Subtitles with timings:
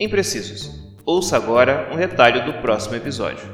[0.00, 0.70] Imprecisos.
[1.04, 3.44] Ouça agora um retalho do próximo episódio.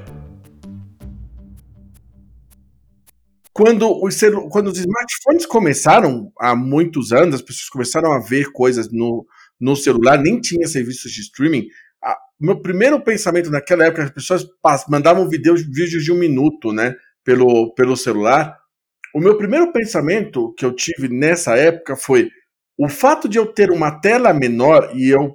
[3.53, 4.21] Quando os.
[4.49, 9.27] Quando os smartphones começaram há muitos anos, as pessoas começaram a ver coisas no,
[9.61, 11.67] no celular, nem tinha serviços de streaming.
[12.41, 14.47] meu primeiro pensamento naquela época, as pessoas
[14.89, 16.95] mandavam vídeos, vídeos de um minuto, né,
[17.25, 18.57] pelo, pelo celular.
[19.13, 22.31] O meu primeiro pensamento que eu tive nessa época foi
[22.79, 25.35] o fato de eu ter uma tela menor, e eu,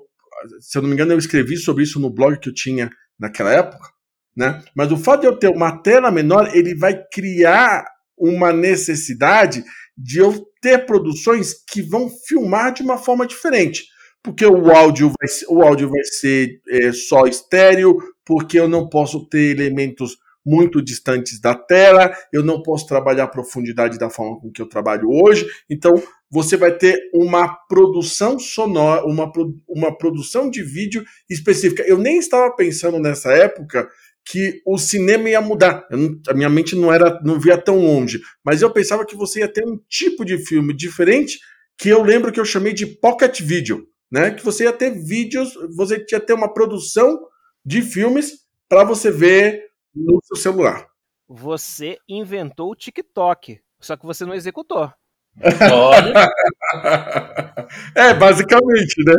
[0.59, 3.51] se eu não me engano, eu escrevi sobre isso no blog que eu tinha naquela
[3.51, 3.89] época,
[4.36, 4.61] né?
[4.75, 7.86] Mas o fato de eu ter uma tela menor, ele vai criar
[8.18, 9.63] uma necessidade
[9.97, 13.83] de eu ter produções que vão filmar de uma forma diferente.
[14.23, 18.87] Porque o áudio vai ser, o áudio vai ser é, só estéreo, porque eu não
[18.87, 24.39] posso ter elementos muito distantes da tela, eu não posso trabalhar a profundidade da forma
[24.39, 25.47] com que eu trabalho hoje.
[25.69, 29.32] Então, você vai ter uma produção sonora, uma,
[29.68, 31.83] uma produção de vídeo específica.
[31.83, 33.88] Eu nem estava pensando nessa época
[34.25, 35.85] que o cinema ia mudar.
[35.91, 39.39] Não, a minha mente não era, não via tão longe, mas eu pensava que você
[39.39, 41.39] ia ter um tipo de filme diferente
[41.77, 44.31] que eu lembro que eu chamei de pocket video, né?
[44.31, 47.19] Que você ia ter vídeos, você ia ter uma produção
[47.66, 48.33] de filmes
[48.69, 50.88] para você ver no seu celular.
[51.28, 54.92] Você inventou o TikTok, só que você não executou.
[57.95, 59.14] é, basicamente, né?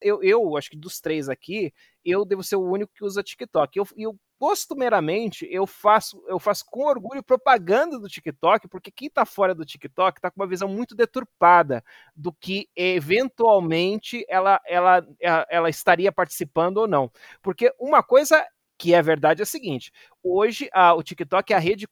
[0.00, 1.72] Eu, eu acho que dos três aqui,
[2.04, 3.78] eu devo ser o único que usa TikTok.
[3.78, 9.24] Eu, eu costumeiramente eu faço eu faço com orgulho propaganda do TikTok, porque quem está
[9.24, 11.82] fora do TikTok está com uma visão muito deturpada
[12.14, 15.06] do que eventualmente ela, ela,
[15.48, 17.10] ela estaria participando ou não.
[17.40, 18.44] Porque uma coisa
[18.78, 21.86] que é verdade é a seguinte: hoje a, o TikTok é a rede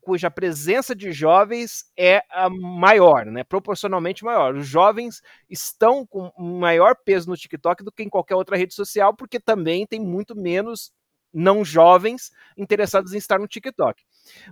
[0.00, 3.44] cuja presença de jovens é maior, né?
[3.44, 4.56] proporcionalmente maior.
[4.56, 9.14] Os jovens estão com maior peso no TikTok do que em qualquer outra rede social,
[9.14, 10.90] porque também tem muito menos
[11.32, 14.02] não jovens interessados em estar no TikTok.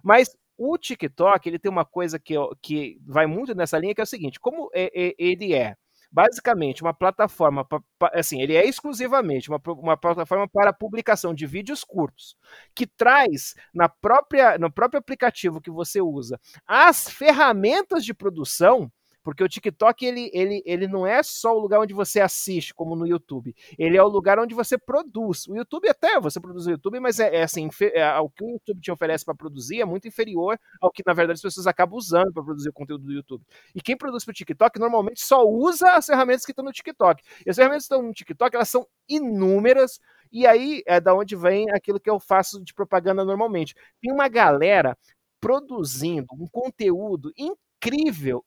[0.02, 4.04] Mas o TikTok ele tem uma coisa que, que vai muito nessa linha, que é
[4.04, 5.74] o seguinte: como é, é, ele é
[6.10, 7.66] basicamente uma plataforma,
[8.12, 12.36] assim, ele é exclusivamente uma, uma plataforma para publicação de vídeos curtos,
[12.74, 18.90] que traz na própria, no próprio aplicativo que você usa as ferramentas de produção
[19.28, 22.96] porque o TikTok, ele, ele, ele não é só o lugar onde você assiste, como
[22.96, 23.54] no YouTube.
[23.78, 25.46] Ele é o lugar onde você produz.
[25.46, 28.52] O YouTube até, você produz o YouTube, mas é, é assim, é, o que o
[28.52, 31.98] YouTube te oferece para produzir é muito inferior ao que, na verdade, as pessoas acabam
[31.98, 33.44] usando para produzir o conteúdo do YouTube.
[33.74, 37.22] E quem produz para o TikTok, normalmente só usa as ferramentas que estão no TikTok.
[37.44, 40.00] E as ferramentas que estão no TikTok, elas são inúmeras,
[40.32, 43.74] e aí é da onde vem aquilo que eu faço de propaganda normalmente.
[44.00, 44.96] Tem uma galera
[45.38, 47.67] produzindo um conteúdo incrível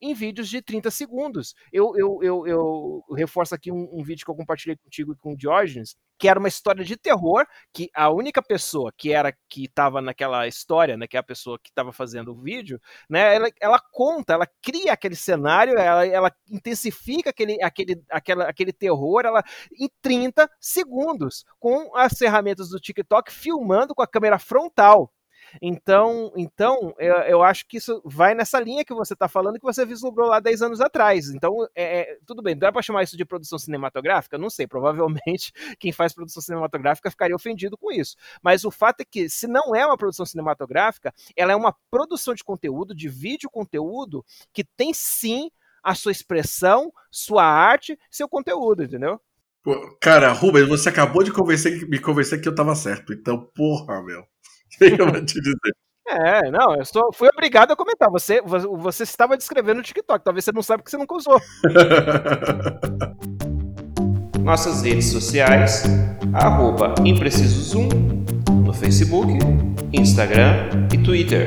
[0.01, 1.55] em vídeos de 30 segundos.
[1.71, 5.33] Eu, eu, eu, eu reforço aqui um, um, vídeo que eu compartilhei contigo e com
[5.33, 9.65] o Diógenes, que era uma história de terror, que a única pessoa que era que
[9.65, 13.49] estava naquela história, né, que é a pessoa que estava fazendo o vídeo, né, ela,
[13.59, 19.43] ela conta, ela cria aquele cenário, ela, ela intensifica aquele, aquele, aquela, aquele terror ela,
[19.79, 25.11] em 30 segundos, com as ferramentas do TikTok filmando com a câmera frontal.
[25.61, 29.65] Então, então eu, eu, acho que isso vai nessa linha que você está falando, que
[29.65, 31.29] você vislumbrou lá 10 anos atrás.
[31.29, 34.37] Então, é, é tudo bem, dá para chamar isso de produção cinematográfica?
[34.37, 38.15] Não sei, provavelmente quem faz produção cinematográfica ficaria ofendido com isso.
[38.41, 42.33] Mas o fato é que, se não é uma produção cinematográfica, ela é uma produção
[42.33, 44.23] de conteúdo, de vídeo conteúdo,
[44.53, 45.49] que tem sim
[45.83, 49.19] a sua expressão, sua arte, seu conteúdo, entendeu?
[49.99, 53.13] Cara, Rubens, você acabou de convencer, me convencer que eu tava certo.
[53.13, 54.25] Então, porra, meu.
[54.97, 55.75] eu vou te dizer?
[56.07, 58.09] É, não, eu só fui obrigado a comentar.
[58.09, 61.39] Você, você estava descrevendo o TikTok, talvez você não saiba que você nunca usou.
[64.41, 65.83] Nossas redes sociais,
[66.33, 67.93] arroba Imprecisos1,
[68.65, 69.37] no Facebook,
[69.93, 71.45] Instagram e Twitter.